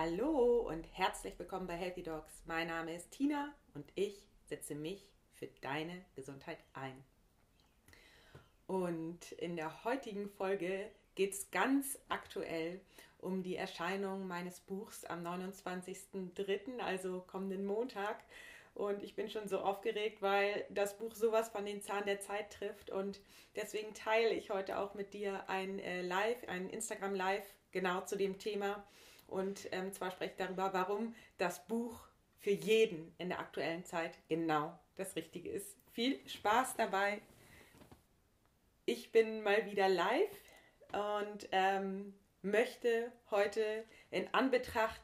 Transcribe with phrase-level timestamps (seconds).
[0.00, 2.44] Hallo und herzlich willkommen bei Healthy Dogs.
[2.46, 7.02] Mein Name ist Tina und ich setze mich für deine Gesundheit ein.
[8.68, 12.80] Und in der heutigen Folge geht es ganz aktuell
[13.18, 18.22] um die Erscheinung meines Buchs am 29.03., also kommenden Montag.
[18.74, 22.52] Und ich bin schon so aufgeregt, weil das Buch sowas von den Zahn der Zeit
[22.52, 22.90] trifft.
[22.90, 23.20] Und
[23.56, 28.16] deswegen teile ich heute auch mit dir ein äh, Live, ein Instagram Live genau zu
[28.16, 28.86] dem Thema
[29.28, 32.00] und ähm, zwar spreche ich darüber, warum das Buch
[32.38, 35.76] für jeden in der aktuellen Zeit genau das Richtige ist.
[35.92, 37.20] Viel Spaß dabei.
[38.84, 40.42] Ich bin mal wieder live
[40.92, 45.02] und ähm, möchte heute in Anbetracht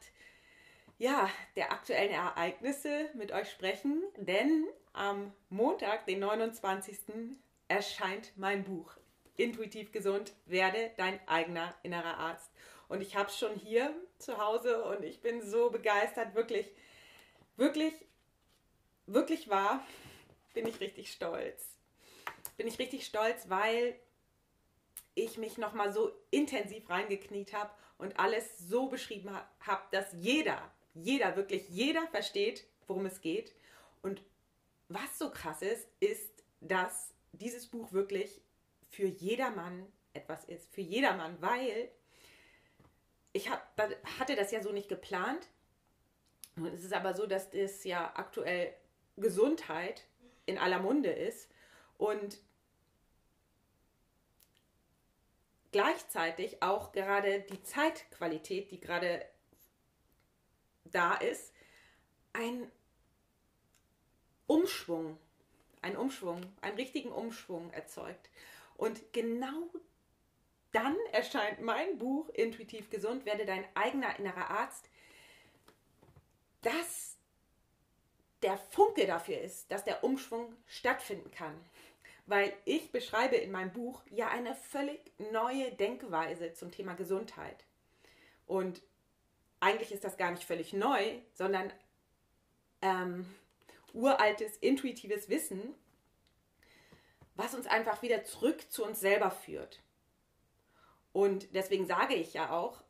[0.97, 6.97] ja, der aktuellen Ereignisse mit euch sprechen, denn am Montag, den 29.
[7.67, 8.95] erscheint mein Buch
[9.37, 12.49] Intuitiv gesund, werde dein eigener innerer Arzt.
[12.87, 16.71] Und ich habe es schon hier zu Hause und ich bin so begeistert, wirklich,
[17.57, 17.93] wirklich,
[19.07, 19.83] wirklich wahr,
[20.53, 21.67] bin ich richtig stolz.
[22.57, 23.99] Bin ich richtig stolz, weil
[25.15, 31.35] ich mich nochmal so intensiv reingekniet habe und alles so beschrieben habe, dass jeder, jeder,
[31.35, 33.53] wirklich jeder versteht, worum es geht.
[34.01, 34.21] Und
[34.89, 38.41] was so krass ist, ist, dass dieses Buch wirklich
[38.89, 40.73] für jedermann etwas ist.
[40.73, 41.89] Für jedermann, weil
[43.35, 43.77] ich hab,
[44.17, 45.49] hatte das ja so nicht geplant.
[46.73, 48.73] Es ist aber so, dass das ja aktuell
[49.17, 50.05] Gesundheit
[50.45, 51.51] in aller Munde ist
[51.97, 52.39] und
[55.73, 59.25] gleichzeitig auch gerade die Zeitqualität, die gerade
[60.85, 61.53] da ist,
[62.31, 62.71] ein
[64.47, 65.17] Umschwung,
[65.81, 68.29] ein Umschwung, einen richtigen Umschwung erzeugt.
[68.77, 69.69] Und genau
[70.75, 74.89] dann erscheint mein Buch Intuitiv gesund, werde dein eigener innerer Arzt,
[76.61, 77.15] dass
[78.41, 81.55] der Funke dafür ist, dass der Umschwung stattfinden kann.
[82.25, 84.99] Weil ich beschreibe in meinem Buch ja eine völlig
[85.31, 87.63] neue Denkweise zum Thema Gesundheit.
[88.45, 88.81] Und
[89.59, 91.71] eigentlich ist das gar nicht völlig neu, sondern
[92.81, 93.33] ähm,
[93.93, 95.73] uraltes, intuitives Wissen,
[97.35, 99.81] was uns einfach wieder zurück zu uns selber führt.
[101.15, 102.83] Und deswegen sage ich ja auch,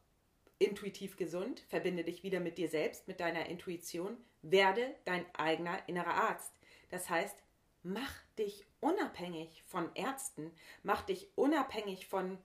[0.58, 6.16] intuitiv gesund, verbinde dich wieder mit dir selbst, mit deiner Intuition, werde dein eigener innerer
[6.16, 6.52] Arzt.
[6.90, 7.38] Das heißt,
[7.84, 12.40] mach dich unabhängig von Ärzten, mach dich unabhängig von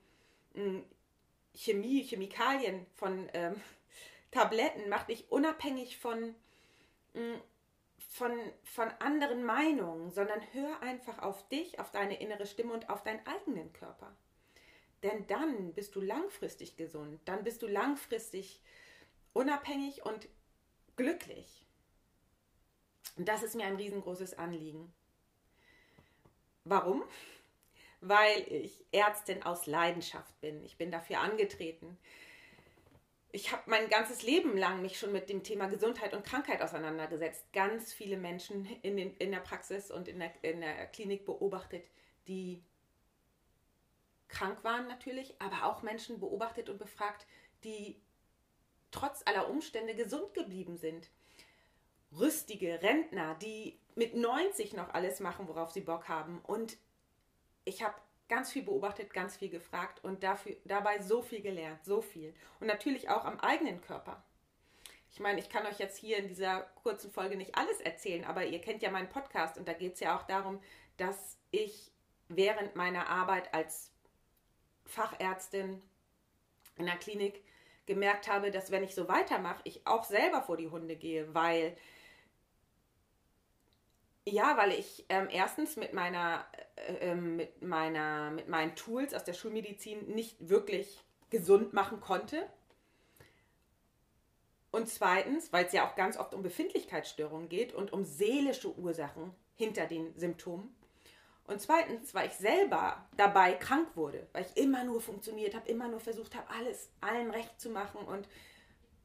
[0.53, 0.85] hm,
[1.55, 3.59] Chemie, Chemikalien, von ähm,
[4.33, 6.35] Tabletten, mach dich unabhängig von,
[7.15, 7.41] hm,
[8.11, 8.33] von,
[8.65, 13.27] von anderen Meinungen, sondern hör einfach auf dich, auf deine innere Stimme und auf deinen
[13.27, 14.15] eigenen Körper.
[15.03, 18.61] Denn dann bist du langfristig gesund, dann bist du langfristig
[19.33, 20.29] unabhängig und
[20.97, 21.67] glücklich.
[23.17, 24.93] Und das ist mir ein riesengroßes Anliegen.
[26.65, 27.03] Warum?
[28.01, 30.63] Weil ich Ärztin aus Leidenschaft bin.
[30.65, 31.99] Ich bin dafür angetreten.
[33.33, 37.53] Ich habe mein ganzes Leben lang mich schon mit dem Thema Gesundheit und Krankheit auseinandergesetzt.
[37.53, 41.85] Ganz viele Menschen in, den, in der Praxis und in der, in der Klinik beobachtet,
[42.27, 42.63] die
[44.31, 47.27] krank waren natürlich, aber auch Menschen beobachtet und befragt,
[47.65, 48.01] die
[48.91, 51.11] trotz aller Umstände gesund geblieben sind.
[52.19, 56.41] Rüstige Rentner, die mit 90 noch alles machen, worauf sie Bock haben.
[56.41, 56.77] Und
[57.65, 57.95] ich habe
[58.29, 62.35] ganz viel beobachtet, ganz viel gefragt und dafür, dabei so viel gelernt, so viel.
[62.61, 64.25] Und natürlich auch am eigenen Körper.
[65.13, 68.47] Ich meine, ich kann euch jetzt hier in dieser kurzen Folge nicht alles erzählen, aber
[68.47, 70.61] ihr kennt ja meinen Podcast und da geht es ja auch darum,
[70.97, 71.91] dass ich
[72.29, 73.93] während meiner Arbeit als
[74.91, 75.83] Fachärztin
[76.77, 77.43] in der Klinik
[77.87, 81.77] gemerkt habe, dass wenn ich so weitermache, ich auch selber vor die Hunde gehe, weil
[84.27, 86.45] ja, weil ich ähm, erstens mit meiner,
[86.77, 92.47] äh, ähm, mit meiner, mit meinen Tools aus der Schulmedizin nicht wirklich gesund machen konnte.
[94.71, 99.35] Und zweitens, weil es ja auch ganz oft um Befindlichkeitsstörungen geht und um seelische Ursachen
[99.57, 100.75] hinter den Symptomen.
[101.51, 105.89] Und zweitens, weil ich selber dabei krank wurde, weil ich immer nur funktioniert habe, immer
[105.89, 108.29] nur versucht habe, alles allen recht zu machen und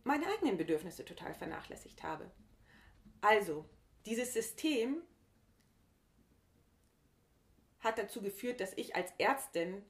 [0.03, 2.29] meine eigenen Bedürfnisse total vernachlässigt habe.
[3.19, 3.65] Also,
[4.05, 5.01] dieses System
[7.79, 9.83] hat dazu geführt, dass ich als Ärztin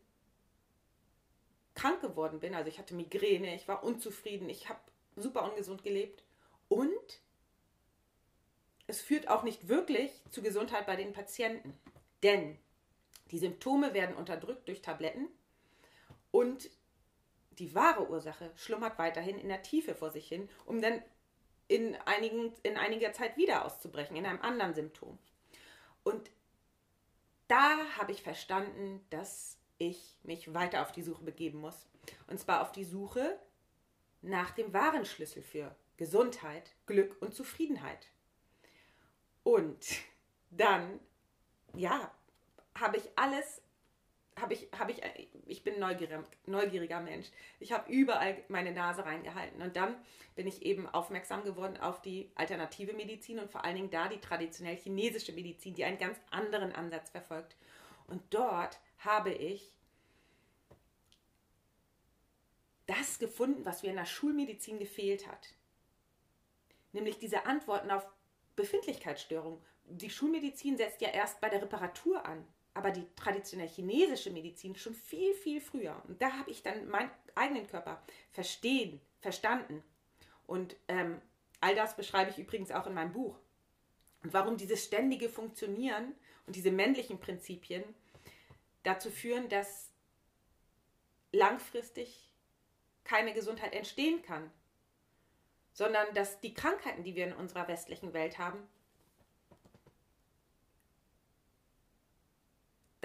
[1.74, 2.56] krank geworden bin.
[2.56, 4.80] Also ich hatte Migräne, ich war unzufrieden, ich habe
[5.18, 6.24] super ungesund gelebt
[6.70, 7.20] und
[8.88, 11.78] es führt auch nicht wirklich zu Gesundheit bei den Patienten.
[12.26, 12.58] Denn
[13.32, 15.30] die Symptome werden unterdrückt durch Tabletten
[16.32, 16.70] und
[17.60, 21.02] die wahre Ursache schlummert weiterhin in der Tiefe vor sich hin, um dann
[21.68, 25.18] in, einigen, in einiger Zeit wieder auszubrechen, in einem anderen Symptom.
[26.04, 26.30] Und
[27.48, 31.88] da habe ich verstanden, dass ich mich weiter auf die Suche begeben muss.
[32.28, 33.40] Und zwar auf die Suche
[34.22, 38.08] nach dem wahren Schlüssel für Gesundheit, Glück und Zufriedenheit.
[39.44, 39.86] Und
[40.50, 41.00] dann,
[41.76, 42.12] ja,
[42.76, 43.62] habe ich alles
[44.40, 45.02] habe ich, habe ich,
[45.46, 47.28] ich bin neugieriger, neugieriger Mensch.
[47.60, 49.62] Ich habe überall meine Nase reingehalten.
[49.62, 49.96] Und dann
[50.36, 54.20] bin ich eben aufmerksam geworden auf die alternative Medizin und vor allen Dingen da die
[54.20, 57.56] traditionell chinesische Medizin, die einen ganz anderen Ansatz verfolgt.
[58.08, 59.72] Und dort habe ich
[62.88, 65.54] das gefunden, was mir in der Schulmedizin gefehlt hat.
[66.92, 68.06] Nämlich diese Antworten auf
[68.56, 69.62] Befindlichkeitsstörungen.
[69.86, 72.46] Die Schulmedizin setzt ja erst bei der Reparatur an
[72.76, 76.00] aber die traditionelle chinesische Medizin schon viel, viel früher.
[76.08, 79.82] Und da habe ich dann meinen eigenen Körper verstehen, verstanden.
[80.46, 81.20] Und ähm,
[81.62, 83.40] all das beschreibe ich übrigens auch in meinem Buch.
[84.24, 86.14] Und warum dieses ständige Funktionieren
[86.46, 87.84] und diese männlichen Prinzipien
[88.84, 89.90] dazu führen, dass
[91.32, 92.30] langfristig
[93.06, 94.52] keine Gesundheit entstehen kann,
[95.72, 98.60] sondern dass die Krankheiten, die wir in unserer westlichen Welt haben,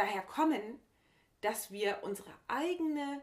[0.00, 0.81] daher kommen,
[1.43, 3.23] dass wir unsere eigene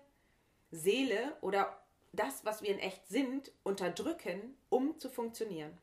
[0.71, 1.81] Seele oder
[2.13, 5.77] das, was wir in echt sind, unterdrücken, um zu funktionieren.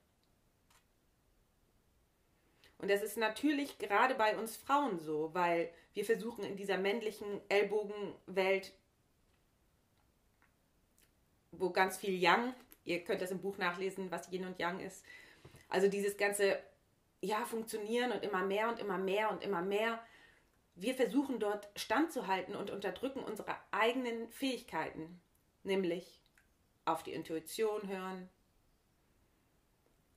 [2.79, 7.41] Und das ist natürlich gerade bei uns Frauen so, weil wir versuchen in dieser männlichen
[7.49, 8.73] Ellbogenwelt,
[11.52, 12.55] wo ganz viel Yang,
[12.85, 15.05] ihr könnt das im Buch nachlesen, was Yin und Yang ist,
[15.69, 16.61] also dieses ganze,
[17.20, 20.05] ja, funktionieren und immer mehr und immer mehr und immer mehr,
[20.75, 25.21] wir versuchen dort standzuhalten und unterdrücken unsere eigenen Fähigkeiten,
[25.62, 26.21] nämlich
[26.85, 28.29] auf die Intuition hören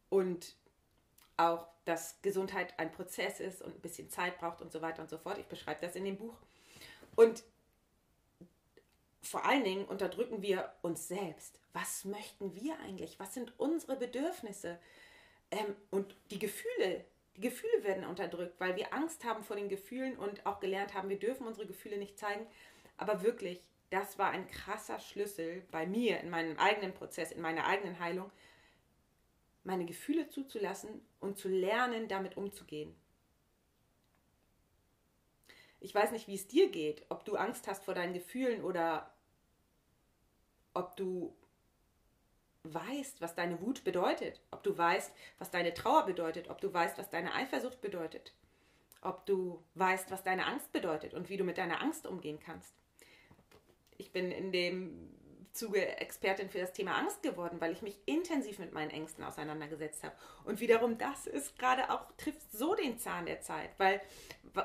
[0.10, 0.56] und
[1.38, 5.10] auch, dass Gesundheit ein Prozess ist und ein bisschen Zeit braucht und so weiter und
[5.10, 5.38] so fort.
[5.38, 6.36] Ich beschreibe das in dem Buch.
[7.16, 7.44] Und
[9.22, 11.60] vor allen Dingen unterdrücken wir uns selbst.
[11.74, 13.20] Was möchten wir eigentlich?
[13.20, 14.80] Was sind unsere Bedürfnisse?
[15.52, 17.06] Ähm, und die Gefühle,
[17.38, 21.10] die Gefühle werden unterdrückt, weil wir Angst haben vor den Gefühlen und auch gelernt haben,
[21.10, 22.48] wir dürfen unsere Gefühle nicht zeigen.
[22.98, 27.68] Aber wirklich, das war ein krasser Schlüssel bei mir in meinem eigenen Prozess, in meiner
[27.68, 28.32] eigenen Heilung,
[29.64, 32.96] meine Gefühle zuzulassen und zu lernen, damit umzugehen.
[35.80, 39.14] Ich weiß nicht, wie es dir geht, ob du Angst hast vor deinen Gefühlen oder
[40.74, 41.36] ob du
[42.74, 46.98] weißt, was deine Wut bedeutet, ob du weißt, was deine Trauer bedeutet, ob du weißt,
[46.98, 48.34] was deine Eifersucht bedeutet,
[49.02, 52.74] ob du weißt, was deine Angst bedeutet und wie du mit deiner Angst umgehen kannst.
[53.98, 55.18] Ich bin in dem
[55.58, 60.04] Zuge Expertin für das Thema Angst geworden, weil ich mich intensiv mit meinen Ängsten auseinandergesetzt
[60.04, 60.16] habe.
[60.46, 64.02] Und wiederum das ist gerade auch, trifft so den Zahn der Zeit, weil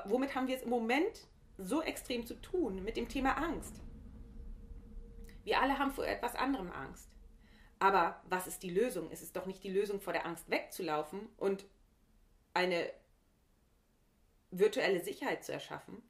[0.04, 2.82] womit haben wir es im Moment so extrem zu tun?
[2.84, 3.80] Mit dem Thema Angst.
[5.44, 7.11] Wir alle haben vor etwas anderem Angst.
[7.82, 9.10] Aber was ist die Lösung?
[9.10, 11.64] Es ist doch nicht die Lösung, vor der Angst wegzulaufen und
[12.54, 12.88] eine
[14.52, 16.00] virtuelle Sicherheit zu erschaffen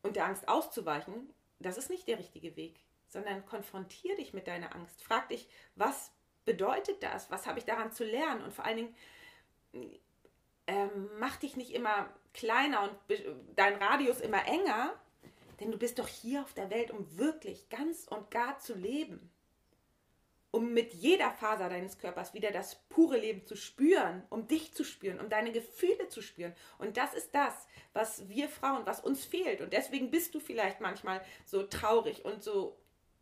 [0.00, 1.34] und der Angst auszuweichen.
[1.58, 5.04] Das ist nicht der richtige Weg, sondern konfrontier dich mit deiner Angst.
[5.04, 6.10] Frag dich, was
[6.46, 7.30] bedeutet das?
[7.30, 8.42] Was habe ich daran zu lernen?
[8.42, 8.94] Und vor allen
[9.72, 9.94] Dingen,
[10.66, 12.98] ähm, mach dich nicht immer kleiner und
[13.54, 14.98] dein Radius immer enger,
[15.64, 19.30] denn du bist doch hier auf der Welt, um wirklich ganz und gar zu leben.
[20.50, 24.84] Um mit jeder Faser deines Körpers wieder das pure Leben zu spüren, um dich zu
[24.84, 26.54] spüren, um deine Gefühle zu spüren.
[26.78, 29.62] Und das ist das, was wir Frauen, was uns fehlt.
[29.62, 32.78] Und deswegen bist du vielleicht manchmal so traurig und so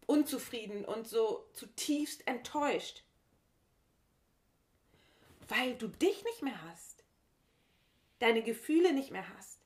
[0.07, 3.05] unzufrieden und so zutiefst enttäuscht.
[5.47, 7.05] Weil du dich nicht mehr hast.
[8.19, 9.61] Deine Gefühle nicht mehr hast.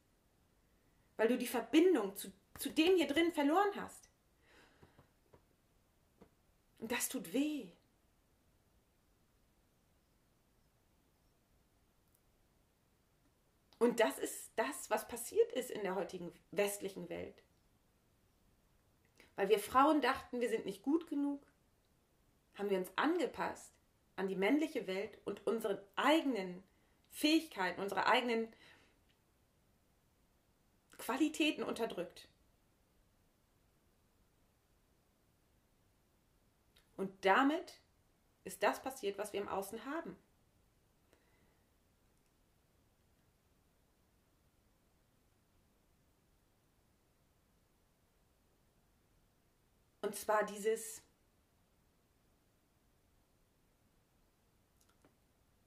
[1.16, 4.08] Weil du die Verbindung zu zu dem hier drin verloren hast.
[6.78, 7.68] Und das tut weh.
[13.78, 17.42] Und das ist das, was passiert ist in der heutigen westlichen Welt.
[19.36, 21.46] Weil wir Frauen dachten, wir sind nicht gut genug,
[22.54, 23.72] haben wir uns angepasst
[24.16, 26.62] an die männliche Welt und unsere eigenen
[27.10, 28.48] Fähigkeiten, unsere eigenen
[30.96, 32.28] Qualitäten unterdrückt.
[36.97, 37.81] Und damit
[38.45, 40.17] ist das passiert, was wir im Außen haben.
[50.00, 51.03] Und zwar dieses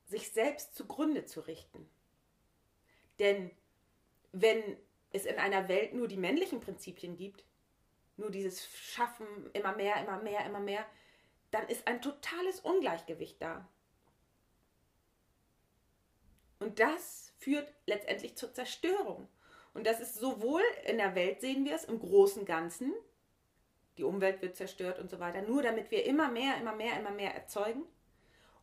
[0.05, 1.87] sich selbst zugrunde zu richten.
[3.19, 3.51] Denn
[4.31, 4.77] wenn
[5.11, 7.43] es in einer Welt nur die männlichen Prinzipien gibt,
[8.17, 10.85] nur dieses Schaffen, immer mehr, immer mehr, immer mehr,
[11.51, 13.67] dann ist ein totales Ungleichgewicht da.
[16.59, 19.27] Und das führt letztendlich zur Zerstörung.
[19.73, 22.93] Und das ist sowohl in der Welt, sehen wir es, im großen Ganzen,
[23.97, 27.11] die Umwelt wird zerstört und so weiter, nur damit wir immer mehr, immer mehr, immer
[27.11, 27.83] mehr erzeugen.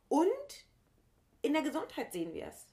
[0.09, 0.67] Und
[1.43, 2.67] in der Gesundheit sehen wir es.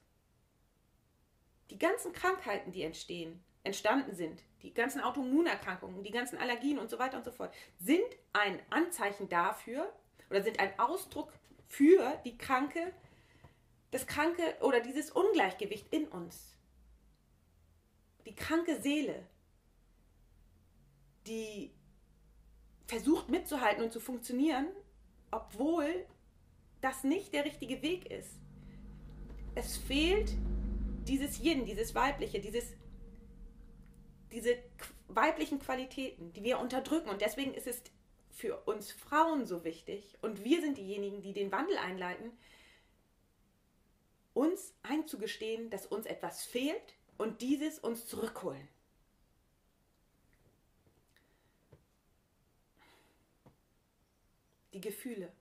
[1.69, 6.99] Die ganzen Krankheiten, die entstehen, entstanden sind, die ganzen Autoimmunerkrankungen, die ganzen Allergien und so
[6.99, 8.03] weiter und so fort, sind
[8.33, 9.91] ein Anzeichen dafür
[10.33, 11.31] oder sind ein Ausdruck
[11.67, 12.91] für die kranke,
[13.91, 16.57] das kranke oder dieses Ungleichgewicht in uns.
[18.25, 19.27] Die kranke Seele,
[21.27, 21.71] die
[22.87, 24.67] versucht mitzuhalten und zu funktionieren,
[25.29, 26.07] obwohl
[26.81, 28.39] das nicht der richtige Weg ist.
[29.53, 30.33] Es fehlt
[31.07, 32.73] dieses Yin, dieses Weibliche, dieses
[34.31, 34.57] diese
[35.09, 37.09] weiblichen Qualitäten, die wir unterdrücken.
[37.09, 37.83] Und deswegen ist es
[38.33, 42.31] für uns Frauen so wichtig, und wir sind diejenigen, die den Wandel einleiten,
[44.33, 48.67] uns einzugestehen, dass uns etwas fehlt und dieses uns zurückholen.
[54.73, 55.31] Die Gefühle.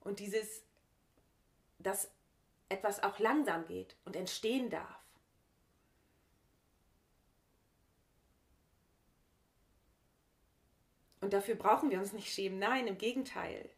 [0.00, 0.64] Und dieses,
[1.78, 2.10] dass
[2.68, 5.03] etwas auch langsam geht und entstehen darf.
[11.24, 12.58] Und dafür brauchen wir uns nicht schämen.
[12.58, 13.70] Nein, im Gegenteil.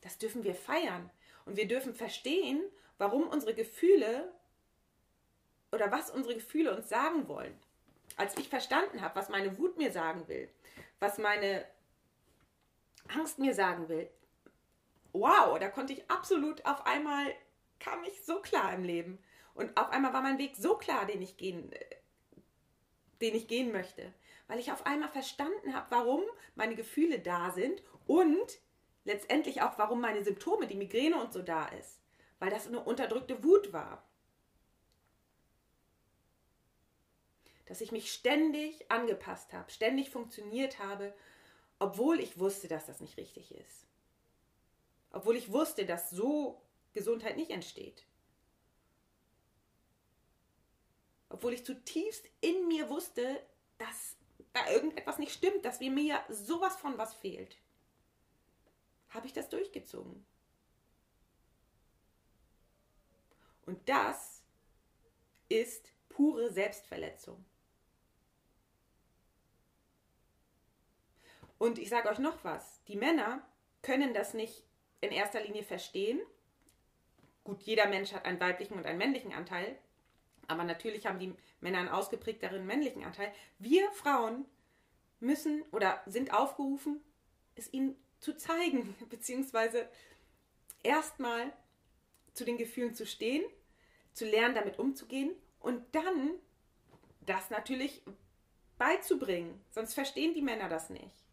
[0.00, 1.10] Das dürfen wir feiern.
[1.44, 2.62] Und wir dürfen verstehen,
[2.98, 4.32] warum unsere Gefühle
[5.72, 7.58] oder was unsere Gefühle uns sagen wollen.
[8.16, 10.48] Als ich verstanden habe, was meine Wut mir sagen will,
[11.00, 11.66] was meine
[13.08, 14.08] Angst mir sagen will,
[15.12, 17.34] wow, da konnte ich absolut auf einmal,
[17.80, 19.18] kam ich so klar im Leben.
[19.54, 21.74] Und auf einmal war mein Weg so klar, den ich gehen,
[23.20, 24.14] den ich gehen möchte
[24.46, 26.22] weil ich auf einmal verstanden habe, warum
[26.54, 28.58] meine Gefühle da sind und
[29.04, 32.00] letztendlich auch, warum meine Symptome, die Migräne und so da ist,
[32.38, 34.06] weil das eine unterdrückte Wut war.
[37.66, 41.14] Dass ich mich ständig angepasst habe, ständig funktioniert habe,
[41.78, 43.86] obwohl ich wusste, dass das nicht richtig ist.
[45.10, 46.60] Obwohl ich wusste, dass so
[46.92, 48.06] Gesundheit nicht entsteht.
[51.28, 53.40] Obwohl ich zutiefst in mir wusste,
[53.78, 54.16] dass
[54.54, 57.58] da irgendetwas nicht stimmt, dass mir sowas von was fehlt,
[59.10, 60.24] habe ich das durchgezogen.
[63.66, 64.42] Und das
[65.48, 67.44] ist pure Selbstverletzung.
[71.58, 73.46] Und ich sage euch noch was, die Männer
[73.82, 74.64] können das nicht
[75.00, 76.20] in erster Linie verstehen.
[77.42, 79.78] Gut, jeder Mensch hat einen weiblichen und einen männlichen Anteil,
[80.46, 83.32] aber natürlich haben die Männer einen ausgeprägteren männlichen Anteil.
[83.58, 84.44] Wir Frauen
[85.18, 87.02] müssen oder sind aufgerufen,
[87.56, 89.88] es ihnen zu zeigen, beziehungsweise
[90.84, 91.52] erstmal
[92.34, 93.42] zu den Gefühlen zu stehen,
[94.12, 96.30] zu lernen, damit umzugehen und dann
[97.22, 98.02] das natürlich
[98.76, 99.64] beizubringen.
[99.70, 101.24] Sonst verstehen die Männer das nicht.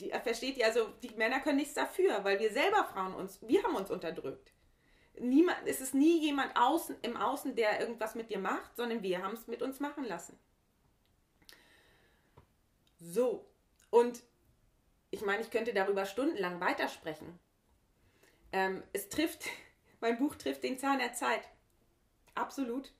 [0.00, 3.38] Die, äh, versteht ihr, also die Männer können nichts dafür, weil wir selber Frauen uns,
[3.42, 4.51] wir haben uns unterdrückt
[5.18, 9.22] niemand, es ist nie jemand außen, im Außen, der irgendwas mit dir macht, sondern wir
[9.22, 10.38] haben es mit uns machen lassen.
[13.00, 13.46] So,
[13.90, 14.22] und
[15.10, 17.38] ich meine, ich könnte darüber stundenlang weitersprechen.
[18.52, 19.44] Ähm, es trifft,
[20.00, 21.48] mein Buch trifft den Zahn der Zeit.
[22.34, 22.92] Absolut.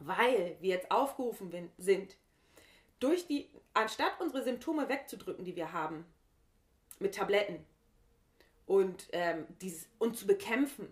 [0.00, 2.16] Weil wir jetzt aufgerufen sind,
[3.00, 6.04] durch die, anstatt unsere Symptome wegzudrücken, die wir haben,
[6.98, 7.64] mit Tabletten
[8.66, 10.88] und ähm, dieses, und zu bekämpfen,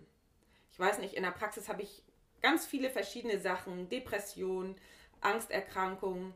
[0.77, 2.03] ich weiß nicht, in der Praxis habe ich
[2.39, 4.75] ganz viele verschiedene Sachen, Depression,
[5.21, 6.35] Angsterkrankungen,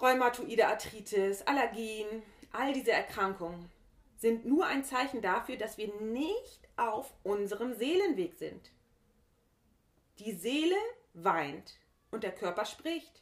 [0.00, 3.68] Rheumatoide Arthritis, Allergien, all diese Erkrankungen
[4.18, 8.70] sind nur ein Zeichen dafür, dass wir nicht auf unserem Seelenweg sind.
[10.20, 10.76] Die Seele
[11.12, 11.80] weint
[12.12, 13.20] und der Körper spricht.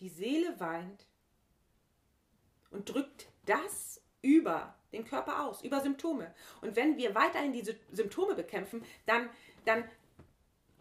[0.00, 1.04] Die Seele weint
[2.70, 6.34] und drückt das über den Körper aus, über Symptome.
[6.60, 9.28] Und wenn wir weiterhin diese Symptome bekämpfen, dann,
[9.64, 9.84] dann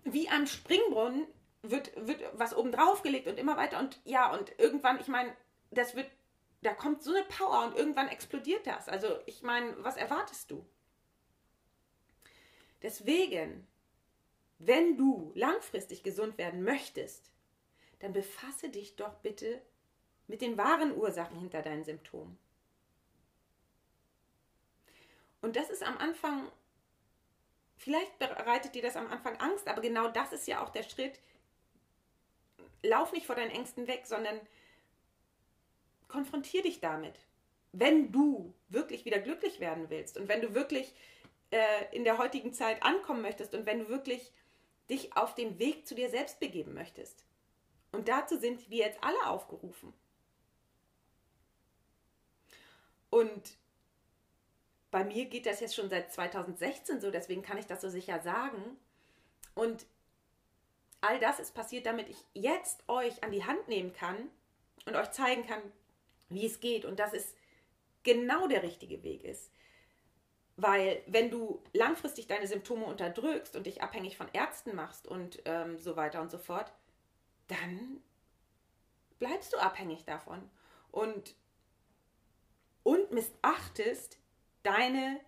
[0.03, 1.27] wie am Springbrunnen
[1.63, 5.35] wird, wird was oben drauf gelegt und immer weiter und ja, und irgendwann, ich meine,
[5.71, 6.09] das wird,
[6.61, 8.87] da kommt so eine Power und irgendwann explodiert das.
[8.87, 10.65] Also ich meine, was erwartest du?
[12.81, 13.67] Deswegen,
[14.59, 17.31] wenn du langfristig gesund werden möchtest,
[17.99, 19.61] dann befasse dich doch bitte
[20.27, 22.37] mit den wahren Ursachen hinter deinen Symptomen.
[25.45, 26.51] Und das ist am Anfang,
[27.77, 31.19] vielleicht bereitet dir das am Anfang Angst, aber genau das ist ja auch der Schritt.
[32.81, 34.39] Lauf nicht vor deinen Ängsten weg, sondern
[36.07, 37.19] konfrontier dich damit.
[37.73, 40.95] Wenn du wirklich wieder glücklich werden willst und wenn du wirklich
[41.51, 44.33] äh, in der heutigen Zeit ankommen möchtest und wenn du wirklich
[44.89, 47.23] dich auf den Weg zu dir selbst begeben möchtest.
[47.91, 49.93] Und dazu sind wir jetzt alle aufgerufen.
[53.11, 53.59] Und
[54.95, 58.21] bei mir geht das jetzt schon seit 2016 so, deswegen kann ich das so sicher
[58.21, 58.77] sagen.
[59.53, 59.85] Und
[61.01, 64.15] all das ist passiert, damit ich jetzt euch an die Hand nehmen kann
[64.85, 65.61] und euch zeigen kann,
[66.29, 67.35] wie es geht und dass es
[68.03, 69.51] genau der richtige Weg ist.
[70.55, 75.77] Weil wenn du langfristig deine Symptome unterdrückst und dich abhängig von Ärzten machst und ähm,
[75.77, 76.71] so weiter und so fort,
[77.49, 78.01] dann
[79.19, 80.49] bleibst du abhängig davon
[80.89, 81.35] und,
[82.83, 84.19] und missachtest
[84.65, 85.21] deine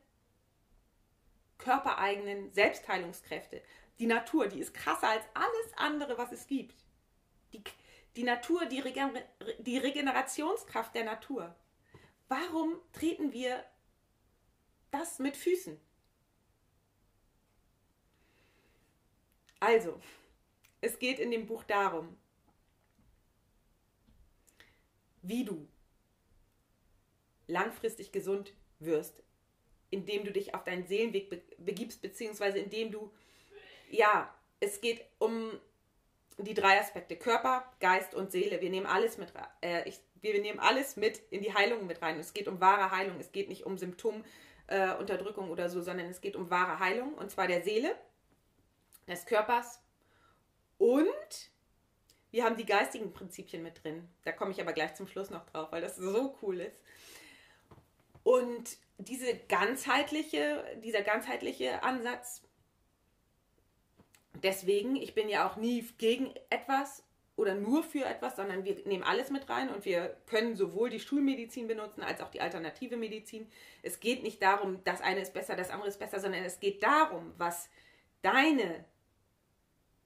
[1.60, 3.62] körpereigenen Selbstheilungskräfte.
[4.00, 6.84] Die Natur, die ist krasser als alles andere, was es gibt.
[7.54, 7.64] Die,
[8.16, 9.12] die Natur, die, Regen
[9.60, 11.56] die Regenerationskraft der Natur.
[12.28, 13.64] Warum treten wir
[14.92, 15.80] das mit Füßen?
[19.60, 20.00] Also,
[20.82, 22.18] es geht in dem Buch darum,
[25.22, 25.68] wie du
[27.48, 29.24] langfristig gesund wirst
[29.90, 33.12] indem du dich auf deinen Seelenweg be begibst, beziehungsweise indem du,
[33.90, 35.52] ja, es geht um
[36.38, 38.62] die drei Aspekte, Körper, Geist und Seele.
[38.62, 42.20] Wir nehmen alles mit, äh, ich, wir nehmen alles mit in die Heilung mit rein.
[42.20, 46.22] Es geht um wahre Heilung, es geht nicht um Symptomunterdrückung äh, oder so, sondern es
[46.22, 47.96] geht um wahre Heilung, und zwar der Seele,
[49.08, 49.82] des Körpers
[50.78, 51.50] und
[52.32, 54.08] wir haben die geistigen Prinzipien mit drin.
[54.24, 56.78] Da komme ich aber gleich zum Schluss noch drauf, weil das so cool ist.
[58.28, 62.44] Und diese ganzheitliche, dieser ganzheitliche Ansatz,
[64.44, 67.06] deswegen, ich bin ja auch nie gegen etwas
[67.38, 71.00] oder nur für etwas, sondern wir nehmen alles mit rein und wir können sowohl die
[71.00, 73.50] Schulmedizin benutzen als auch die alternative Medizin.
[73.82, 76.84] Es geht nicht darum, das eine ist besser, das andere ist besser, sondern es geht
[76.84, 77.70] darum, was
[78.24, 78.84] deine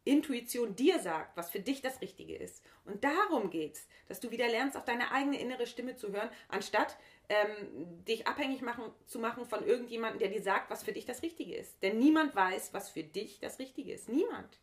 [0.03, 2.63] Intuition dir sagt, was für dich das Richtige ist.
[2.85, 6.29] Und darum geht es, dass du wieder lernst, auf deine eigene innere Stimme zu hören,
[6.47, 6.97] anstatt
[7.29, 11.21] ähm, dich abhängig machen, zu machen von irgendjemandem, der dir sagt, was für dich das
[11.21, 11.81] Richtige ist.
[11.83, 14.09] Denn niemand weiß, was für dich das Richtige ist.
[14.09, 14.59] Niemand.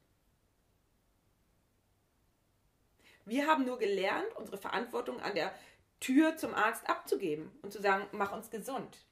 [3.24, 5.55] Wir haben nur gelernt, unsere Verantwortung an der
[6.01, 9.05] Tür zum Arzt abzugeben und zu sagen, mach uns gesund.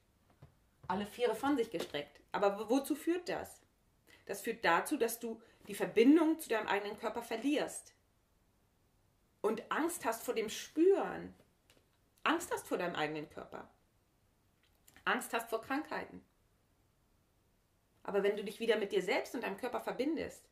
[0.87, 2.19] Alle Viere von sich gestreckt.
[2.31, 3.61] Aber wozu führt das?
[4.25, 7.93] Das führt dazu, dass du die Verbindung zu deinem eigenen Körper verlierst
[9.41, 11.33] und Angst hast vor dem Spüren,
[12.23, 13.69] Angst hast vor deinem eigenen Körper.
[15.05, 16.23] Angst hast vor Krankheiten.
[18.03, 20.49] Aber wenn du dich wieder mit dir selbst und deinem Körper verbindest,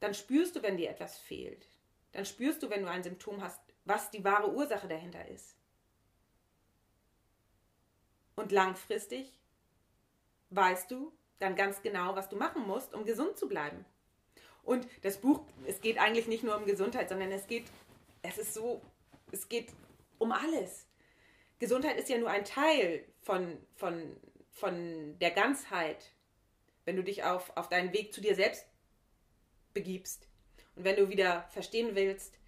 [0.00, 1.68] dann spürst du, wenn dir etwas fehlt.
[2.12, 5.56] Dann spürst du, wenn du ein Symptom hast, was die wahre Ursache dahinter ist.
[8.36, 9.40] Und langfristig
[10.50, 13.84] weißt du dann ganz genau, was du machen musst, um gesund zu bleiben.
[14.64, 17.64] Und das Buch, es geht eigentlich nicht nur um Gesundheit, sondern es geht,
[18.22, 18.80] es ist so,
[19.30, 19.68] es geht
[20.18, 20.86] um alles.
[21.58, 24.16] Gesundheit ist ja nur ein Teil von, von,
[24.50, 26.12] von der Ganzheit,
[26.84, 28.66] wenn du dich auf, auf deinen Weg zu dir selbst
[29.72, 30.28] begibst.
[30.76, 32.38] Und wenn du wieder verstehen willst,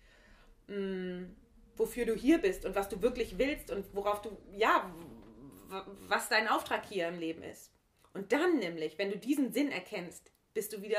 [0.68, 1.36] mh, mm,
[1.76, 4.90] wofür du hier bist und was du wirklich willst und worauf du, ja,
[6.08, 7.70] was dein Auftrag hier im Leben ist.
[8.14, 10.98] Und dann nämlich, wenn du diesen Sinn erkennst, bist du wieder,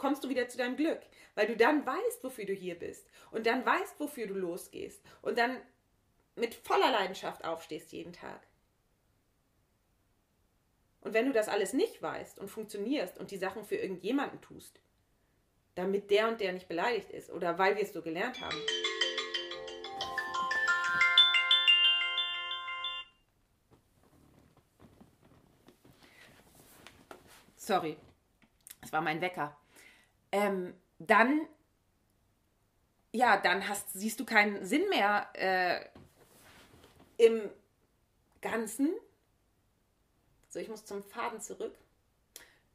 [0.00, 1.00] kommst du wieder zu deinem Glück
[1.34, 5.38] weil du dann weißt, wofür du hier bist und dann weißt, wofür du losgehst und
[5.38, 5.60] dann
[6.36, 8.46] mit voller Leidenschaft aufstehst jeden Tag.
[11.00, 14.80] Und wenn du das alles nicht weißt und funktionierst und die Sachen für irgendjemanden tust,
[15.74, 18.58] damit der und der nicht beleidigt ist oder weil wir es so gelernt haben.
[27.56, 27.96] Sorry,
[28.82, 29.59] es war mein Wecker.
[30.32, 31.46] Ähm, dann,
[33.12, 35.84] ja, dann hast, siehst du keinen Sinn mehr äh,
[37.16, 37.50] im
[38.40, 38.92] Ganzen.
[40.48, 41.76] So, ich muss zum Faden zurück.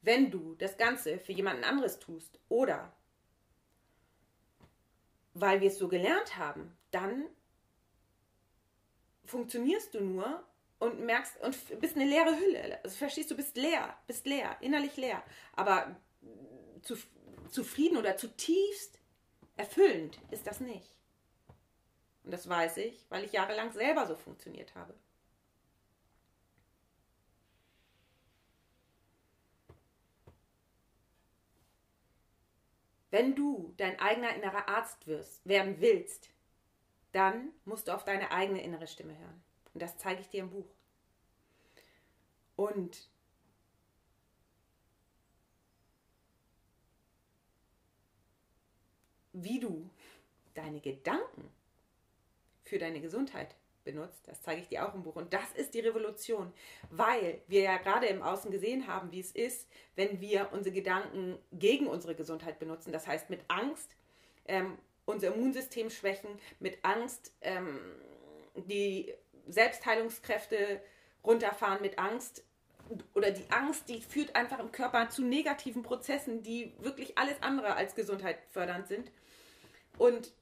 [0.01, 2.93] Wenn du das Ganze für jemanden anderes tust oder
[5.33, 7.25] weil wir es so gelernt haben, dann
[9.25, 10.43] funktionierst du nur
[10.79, 12.79] und merkst und bist eine leere Hülle.
[12.83, 15.23] Also verstehst du, bist leer, bist leer, innerlich leer.
[15.53, 15.95] Aber
[16.83, 16.95] zu,
[17.49, 18.99] zufrieden oder zutiefst
[19.55, 20.95] erfüllend ist das nicht.
[22.23, 24.93] Und das weiß ich, weil ich jahrelang selber so funktioniert habe.
[33.11, 36.29] Wenn du dein eigener innerer Arzt wirst, werden willst,
[37.13, 39.41] dann musst du auf deine eigene innere Stimme hören.
[39.73, 40.67] Und das zeige ich dir im Buch.
[42.57, 43.09] Und
[49.35, 49.89] wie du
[50.53, 51.51] deine Gedanken
[52.63, 54.27] für deine Gesundheit benutzt.
[54.27, 55.15] Das zeige ich dir auch im Buch.
[55.15, 56.51] Und das ist die Revolution,
[56.89, 61.37] weil wir ja gerade im Außen gesehen haben, wie es ist, wenn wir unsere Gedanken
[61.51, 62.91] gegen unsere Gesundheit benutzen.
[62.91, 63.95] Das heißt, mit Angst
[64.47, 67.79] ähm, unser Immunsystem schwächen, mit Angst ähm,
[68.55, 69.13] die
[69.47, 70.81] Selbstheilungskräfte
[71.23, 72.43] runterfahren, mit Angst
[73.13, 77.75] oder die Angst, die führt einfach im Körper zu negativen Prozessen, die wirklich alles andere
[77.75, 79.11] als gesundheitsfördernd sind.
[79.97, 80.33] Und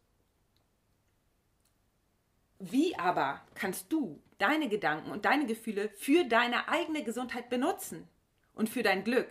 [2.59, 8.07] wie aber kannst du deine Gedanken und deine Gefühle für deine eigene Gesundheit benutzen
[8.53, 9.27] und für dein Glück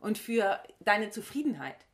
[0.00, 1.86] und für deine Zufriedenheit?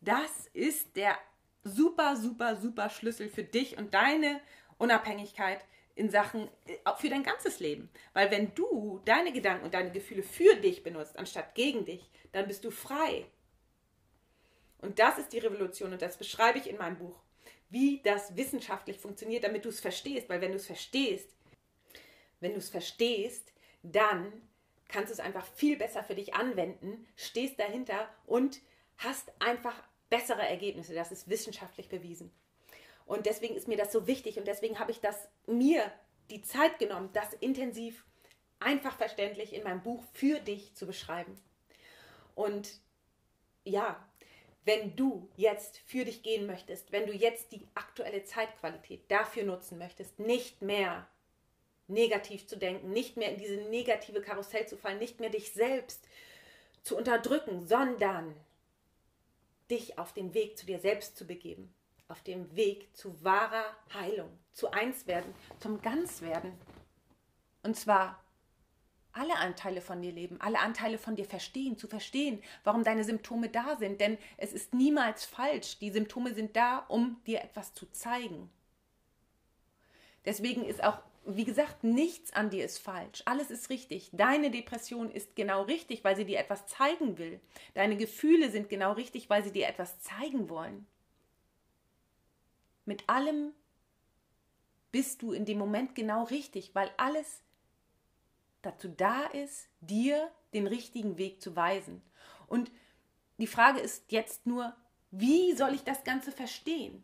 [0.00, 1.18] Das ist der
[1.64, 4.40] super, super, super Schlüssel für dich und deine
[4.78, 6.48] Unabhängigkeit in Sachen,
[6.84, 7.90] auch für dein ganzes Leben.
[8.12, 12.46] Weil wenn du deine Gedanken und deine Gefühle für dich benutzt, anstatt gegen dich, dann
[12.46, 13.26] bist du frei.
[14.88, 17.20] Und das ist die Revolution und das beschreibe ich in meinem Buch
[17.68, 20.30] wie das wissenschaftlich funktioniert, damit du es verstehst.
[20.30, 21.28] Weil wenn du es verstehst,
[22.40, 24.32] wenn du es verstehst, dann
[24.88, 28.62] kannst du es einfach viel besser für dich anwenden, stehst dahinter und
[28.96, 29.74] hast einfach
[30.08, 30.94] bessere Ergebnisse.
[30.94, 32.32] Das ist wissenschaftlich bewiesen.
[33.04, 35.92] Und deswegen ist mir das so wichtig und deswegen habe ich das mir
[36.30, 38.06] die Zeit genommen, das intensiv,
[38.60, 41.38] einfach verständlich in meinem Buch für dich zu beschreiben.
[42.34, 42.70] Und
[43.64, 44.07] ja,
[44.64, 49.78] wenn du jetzt für dich gehen möchtest, wenn du jetzt die aktuelle Zeitqualität dafür nutzen
[49.78, 51.08] möchtest, nicht mehr
[51.86, 56.06] negativ zu denken, nicht mehr in diese negative Karussell zu fallen, nicht mehr dich selbst
[56.82, 58.34] zu unterdrücken, sondern
[59.70, 61.74] dich auf den Weg zu dir selbst zu begeben,
[62.08, 66.52] auf dem Weg zu wahrer Heilung, zu Einswerden, zum Ganzwerden.
[67.62, 68.22] Und zwar
[69.18, 73.48] alle Anteile von dir leben, alle Anteile von dir verstehen, zu verstehen, warum deine Symptome
[73.48, 74.00] da sind.
[74.00, 75.78] Denn es ist niemals falsch.
[75.78, 78.50] Die Symptome sind da, um dir etwas zu zeigen.
[80.24, 83.22] Deswegen ist auch, wie gesagt, nichts an dir ist falsch.
[83.24, 84.10] Alles ist richtig.
[84.12, 87.40] Deine Depression ist genau richtig, weil sie dir etwas zeigen will.
[87.74, 90.86] Deine Gefühle sind genau richtig, weil sie dir etwas zeigen wollen.
[92.84, 93.52] Mit allem
[94.92, 97.42] bist du in dem Moment genau richtig, weil alles
[98.62, 102.02] dazu da ist, dir den richtigen Weg zu weisen.
[102.46, 102.70] Und
[103.38, 104.74] die Frage ist jetzt nur,
[105.10, 107.02] wie soll ich das Ganze verstehen?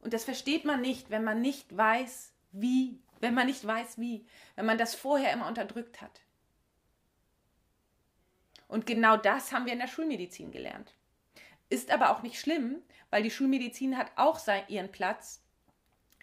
[0.00, 4.26] Und das versteht man nicht, wenn man nicht weiß, wie, wenn man nicht weiß, wie,
[4.54, 6.20] wenn man das vorher immer unterdrückt hat.
[8.68, 10.94] Und genau das haben wir in der Schulmedizin gelernt.
[11.70, 15.42] Ist aber auch nicht schlimm, weil die Schulmedizin hat auch ihren Platz,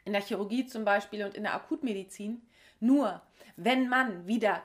[0.03, 2.41] in der Chirurgie zum Beispiel und in der Akutmedizin.
[2.81, 3.21] Nur
[3.55, 4.61] wenn man wieder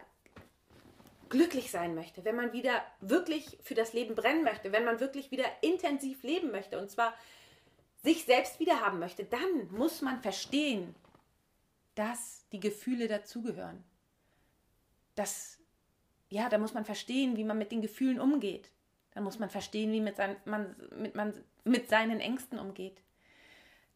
[1.28, 5.30] glücklich sein möchte, wenn man wieder wirklich für das Leben brennen möchte, wenn man wirklich
[5.30, 7.14] wieder intensiv leben möchte und zwar
[8.02, 10.94] sich selbst wiederhaben möchte, dann muss man verstehen,
[11.94, 13.84] dass die Gefühle dazugehören.
[15.14, 15.58] Das,
[16.30, 18.70] ja, da muss man verstehen, wie man mit den Gefühlen umgeht.
[19.12, 23.02] Dann muss man verstehen, wie mit sein, man, mit, man mit seinen Ängsten umgeht.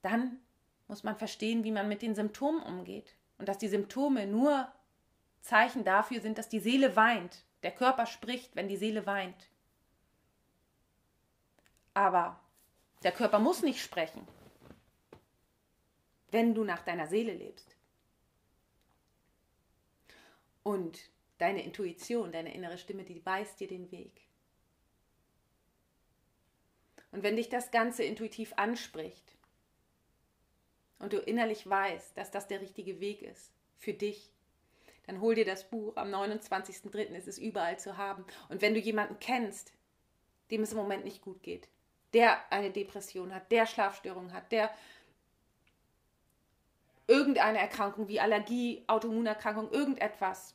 [0.03, 0.41] Dann
[0.89, 4.71] muss man verstehen, wie man mit den Symptomen umgeht und dass die Symptome nur
[5.41, 7.43] Zeichen dafür sind, dass die Seele weint.
[7.63, 9.49] Der Körper spricht, wenn die Seele weint.
[11.95, 12.39] Aber
[13.03, 14.29] der Körper muss nicht sprechen,
[16.31, 17.75] wenn du nach deiner Seele lebst.
[20.63, 21.01] Und
[21.39, 24.29] deine Intuition, deine innere Stimme, die weist dir den Weg.
[27.11, 29.35] Und wenn dich das Ganze intuitiv anspricht,
[31.01, 34.31] und du innerlich weißt, dass das der richtige Weg ist für dich,
[35.07, 35.97] dann hol dir das Buch.
[35.97, 37.17] Am 29.03.
[37.17, 38.25] ist es überall zu haben.
[38.49, 39.73] Und wenn du jemanden kennst,
[40.51, 41.69] dem es im Moment nicht gut geht,
[42.13, 44.71] der eine Depression hat, der Schlafstörungen hat, der
[47.07, 50.55] irgendeine Erkrankung wie Allergie, Autoimmunerkrankung, irgendetwas.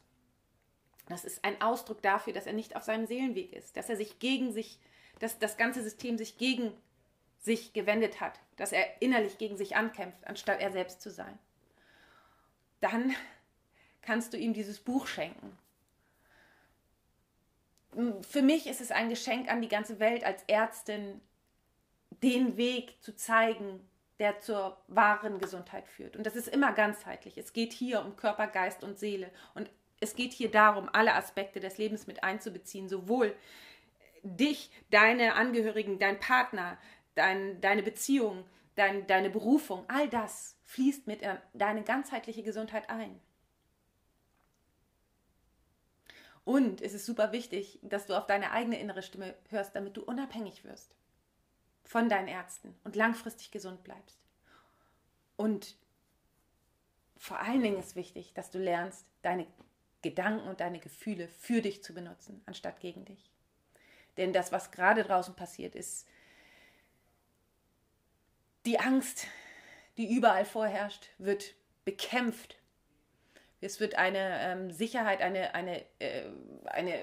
[1.07, 4.19] Das ist ein Ausdruck dafür, dass er nicht auf seinem Seelenweg ist, dass er sich
[4.19, 4.79] gegen sich,
[5.19, 6.71] dass das ganze System sich gegen
[7.39, 11.37] sich gewendet hat, dass er innerlich gegen sich ankämpft, anstatt er selbst zu sein,
[12.79, 13.15] dann
[14.01, 15.57] kannst du ihm dieses Buch schenken.
[18.29, 21.21] Für mich ist es ein Geschenk an die ganze Welt als Ärztin,
[22.21, 23.79] den Weg zu zeigen,
[24.19, 26.15] der zur wahren Gesundheit führt.
[26.15, 27.37] Und das ist immer ganzheitlich.
[27.37, 29.29] Es geht hier um Körper, Geist und Seele.
[29.53, 33.35] Und es geht hier darum, alle Aspekte des Lebens mit einzubeziehen, sowohl
[34.23, 36.77] dich, deine Angehörigen, dein Partner,
[37.15, 43.19] dein, deine Beziehung, dein, deine Berufung, all das fließt mit in deine ganzheitliche Gesundheit ein.
[46.43, 50.03] Und es ist super wichtig, dass du auf deine eigene innere Stimme hörst, damit du
[50.03, 50.95] unabhängig wirst
[51.83, 54.19] von deinen Ärzten und langfristig gesund bleibst.
[55.37, 55.75] Und
[57.17, 59.47] vor allen Dingen ist wichtig, dass du lernst, deine
[60.01, 63.31] Gedanken und deine Gefühle für dich zu benutzen, anstatt gegen dich.
[64.17, 66.07] Denn das, was gerade draußen passiert, ist
[68.65, 69.27] die Angst,
[69.97, 71.53] die überall vorherrscht, wird
[71.85, 72.57] bekämpft.
[73.61, 76.25] Es wird eine ähm, Sicherheit, eine, eine, äh,
[76.65, 76.99] eine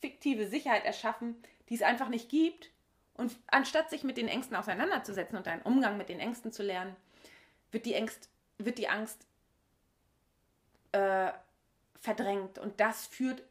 [0.00, 1.36] fiktive Sicherheit erschaffen,
[1.68, 2.70] die es einfach nicht gibt.
[3.14, 6.94] Und anstatt sich mit den Ängsten auseinanderzusetzen und einen Umgang mit den Ängsten zu lernen,
[7.72, 9.26] wird die, Ängst, wird die Angst
[10.92, 11.32] äh,
[11.98, 12.58] verdrängt.
[12.58, 13.42] Und das führt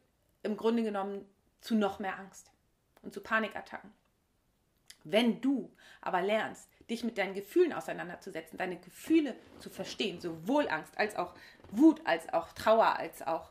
[0.42, 1.28] im Grunde genommen
[1.60, 2.50] zu noch mehr Angst
[3.02, 3.92] und zu Panikattacken.
[5.04, 10.96] Wenn du aber lernst, dich mit deinen Gefühlen auseinanderzusetzen, deine Gefühle zu verstehen, sowohl Angst
[10.98, 11.34] als auch
[11.70, 13.50] Wut, als auch Trauer, als auch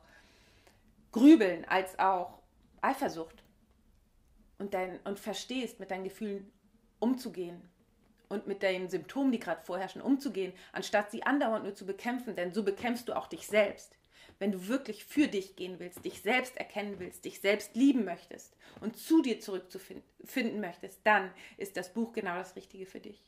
[1.11, 2.39] Grübeln, als auch
[2.81, 3.43] Eifersucht.
[4.59, 6.51] Und, dein, und verstehst, mit deinen Gefühlen
[6.99, 7.61] umzugehen
[8.27, 12.51] und mit den Symptomen, die gerade vorherrschen, umzugehen, anstatt sie andauernd nur zu bekämpfen, denn
[12.51, 13.93] so bekämpfst du auch dich selbst
[14.39, 18.55] wenn du wirklich für dich gehen willst, dich selbst erkennen willst, dich selbst lieben möchtest
[18.81, 23.19] und zu dir zurückzufinden möchtest, dann ist das Buch genau das Richtige für dich.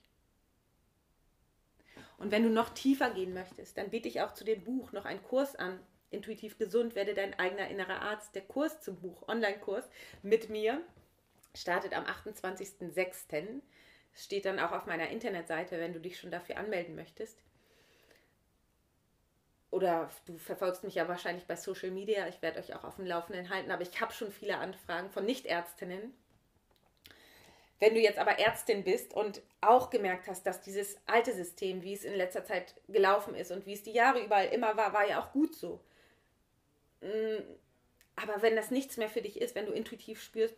[2.18, 5.06] Und wenn du noch tiefer gehen möchtest, dann biete ich auch zu dem Buch noch
[5.06, 5.80] einen Kurs an.
[6.12, 8.36] Intuitiv gesund, werde dein eigener innerer Arzt.
[8.36, 9.90] Der Kurs zum Buch, Online-Kurs
[10.22, 10.82] mit mir,
[11.56, 13.62] startet am 28.06.
[14.14, 17.38] Steht dann auch auf meiner Internetseite, wenn du dich schon dafür anmelden möchtest
[19.72, 23.06] oder du verfolgst mich ja wahrscheinlich bei Social Media, ich werde euch auch auf dem
[23.06, 26.14] Laufenden halten, aber ich habe schon viele Anfragen von Nichtärztinnen.
[27.80, 31.94] Wenn du jetzt aber Ärztin bist und auch gemerkt hast, dass dieses alte System, wie
[31.94, 35.08] es in letzter Zeit gelaufen ist und wie es die Jahre überall immer war, war
[35.08, 35.80] ja auch gut so.
[37.02, 37.42] Mm,
[38.16, 40.56] aber wenn das nichts mehr für dich ist, wenn du intuitiv spürst,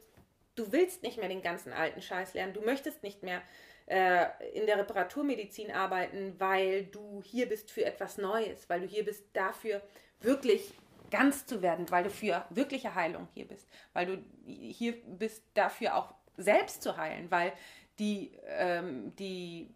[0.56, 3.44] du willst nicht mehr den ganzen alten Scheiß lernen, du möchtest nicht mehr
[3.92, 9.04] äh, in der Reparaturmedizin arbeiten, weil du hier bist für etwas Neues, weil du hier
[9.04, 9.82] bist dafür
[10.22, 10.74] wirklich
[11.10, 15.98] ganz zu werden, weil du für wirkliche Heilung hier bist, weil du hier bist dafür
[15.98, 17.52] auch selbst zu heilen, weil
[18.00, 19.70] die, ähm, die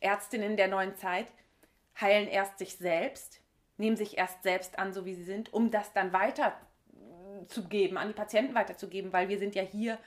[0.00, 1.26] Ärztinnen der neuen Zeit
[2.00, 3.42] heilen erst sich selbst,
[3.76, 8.14] nehmen sich erst selbst an, so wie sie sind, um das dann weiterzugeben, an die
[8.14, 9.98] Patienten weiterzugeben, weil wir sind ja hier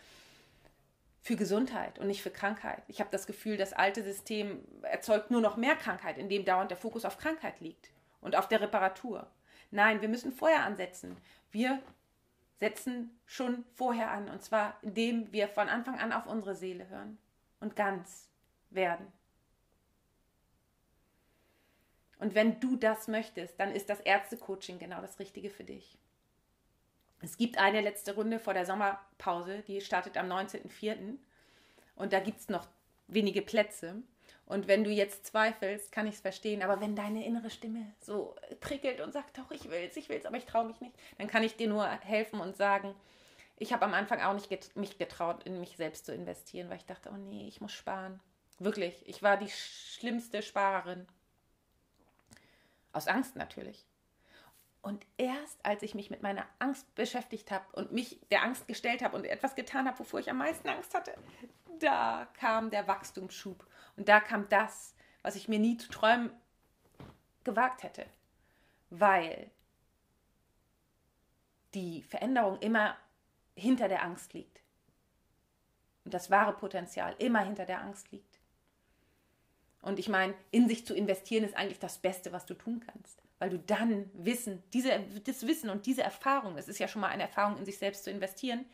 [1.25, 2.83] für Gesundheit und nicht für Krankheit.
[2.87, 6.77] Ich habe das Gefühl, das alte System erzeugt nur noch mehr Krankheit, indem dauernd der
[6.77, 7.89] Fokus auf Krankheit liegt
[8.21, 9.25] und auf der Reparatur.
[9.71, 11.17] Nein, wir müssen vorher ansetzen.
[11.49, 11.81] Wir
[12.59, 17.17] setzen schon vorher an und zwar indem wir von Anfang an auf unsere Seele hören
[17.59, 18.29] und ganz
[18.69, 19.11] werden.
[22.19, 25.97] Und wenn du das möchtest, dann ist das Ärztecoaching genau das Richtige für dich.
[27.21, 31.17] Es gibt eine letzte Runde vor der Sommerpause, die startet am 19.04.
[31.95, 32.67] Und da gibt es noch
[33.07, 34.03] wenige Plätze.
[34.45, 36.61] Und wenn du jetzt zweifelst, kann ich es verstehen.
[36.61, 40.17] Aber wenn deine innere Stimme so prickelt und sagt, doch, ich will es, ich will
[40.17, 42.93] es, aber ich traue mich nicht, dann kann ich dir nur helfen und sagen,
[43.57, 46.77] ich habe am Anfang auch nicht get mich getraut, in mich selbst zu investieren, weil
[46.77, 48.19] ich dachte, oh nee, ich muss sparen.
[48.59, 51.07] Wirklich, ich war die schlimmste Sparerin.
[52.91, 53.85] Aus Angst natürlich.
[54.85, 59.01] Und erst als ich mich mit meiner Angst beschäftigt habe und mich der Angst gestellt
[59.01, 61.17] habe und etwas getan habe, wovor ich am meisten Angst hatte,
[61.79, 63.65] da kam der Wachstumsschub.
[63.97, 64.93] Und da kam das,
[65.23, 66.29] was ich mir nie zu träumen
[67.43, 68.05] gewagt hätte.
[68.91, 69.49] Weil
[71.73, 72.95] die Veränderung immer
[73.55, 74.61] hinter der Angst liegt.
[76.03, 78.39] Und das wahre Potenzial immer hinter der Angst liegt.
[79.81, 83.24] Und ich meine, in sich zu investieren ist eigentlich das Beste, was du tun kannst
[83.39, 87.09] weil du dann Wissen, diese, das Wissen und diese Erfahrung, das ist ja schon mal
[87.09, 88.65] eine Erfahrung, in sich selbst zu investieren,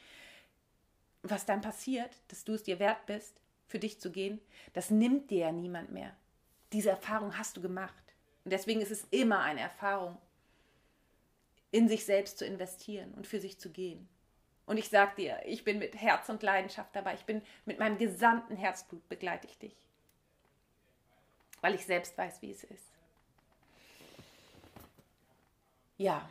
[1.24, 4.40] was dann passiert, dass du es dir wert bist, für dich zu gehen,
[4.74, 6.16] das nimmt dir ja niemand mehr.
[6.74, 8.04] Diese Erfahrung hast du gemacht.
[8.44, 10.18] Und deswegen ist es immer eine Erfahrung,
[11.72, 14.10] in sich selbst zu investieren und für sich zu gehen.
[14.66, 17.14] Und ich sage dir, ich bin mit Herz und Leidenschaft dabei.
[17.16, 19.76] Ich bin mit meinem gesamten Herzblut begleite ich dich.
[21.62, 23.01] Weil ich selbst weiß, wie es ist.
[26.02, 26.28] Ja.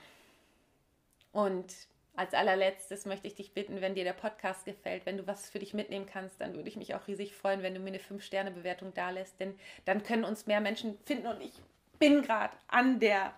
[1.31, 1.73] Und
[2.17, 5.61] als allerletztes möchte ich dich bitten, wenn dir der Podcast gefällt, wenn du was für
[5.61, 8.93] dich mitnehmen kannst, dann würde ich mich auch riesig freuen, wenn du mir eine 5-Sterne-Bewertung
[8.95, 11.53] da lässt, denn dann können uns mehr Menschen finden und ich
[12.01, 13.33] bin gerade an der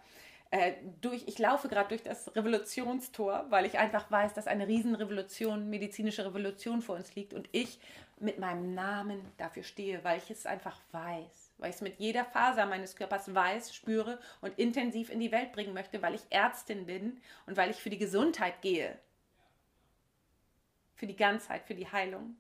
[0.53, 5.71] äh, durch, ich laufe gerade durch das Revolutionstor, weil ich einfach weiß, dass eine Riesenrevolution,
[5.71, 7.81] medizinische Revolution vor uns liegt und ich
[8.21, 12.27] mit meinem Namen dafür stehe, weil ich es einfach weiß, weil ich es mit jeder
[12.27, 16.85] Faser meines Körpers weiß, spüre und intensiv in die Welt bringen möchte, weil ich Ärztin
[16.85, 18.99] bin und weil ich für die Gesundheit gehe,
[20.95, 22.37] für die Ganzheit, für die Heilung,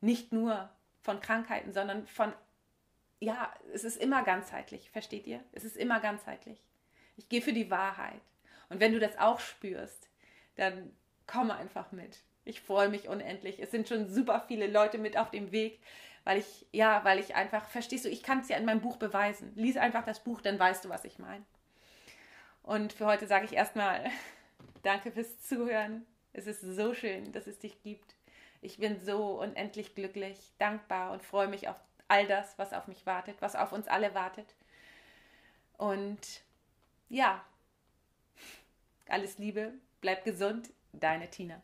[0.00, 0.70] nicht nur
[1.02, 2.32] von Krankheiten, sondern von,
[3.18, 5.42] ja, es ist immer ganzheitlich, versteht ihr?
[5.50, 6.67] Es ist immer ganzheitlich.
[7.18, 8.22] Ich gehe für die Wahrheit.
[8.68, 10.08] Und wenn du das auch spürst,
[10.54, 10.92] dann
[11.26, 12.22] komm einfach mit.
[12.44, 13.60] Ich freue mich unendlich.
[13.60, 15.80] Es sind schon super viele Leute mit auf dem Weg,
[16.24, 18.96] weil ich, ja, weil ich einfach, verstehst du, ich kann es ja in meinem Buch
[18.96, 19.52] beweisen.
[19.56, 21.44] Lies einfach das Buch, dann weißt du, was ich meine.
[22.62, 24.04] Und für heute sage ich erstmal
[24.82, 26.06] danke fürs Zuhören.
[26.32, 28.14] Es ist so schön, dass es dich gibt.
[28.60, 31.76] Ich bin so unendlich glücklich, dankbar und freue mich auf
[32.06, 34.54] all das, was auf mich wartet, was auf uns alle wartet.
[35.76, 36.42] Und
[37.08, 37.44] ja,
[39.08, 41.62] alles Liebe, bleib gesund, deine Tina.